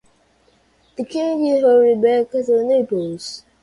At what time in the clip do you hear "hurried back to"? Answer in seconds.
1.61-2.63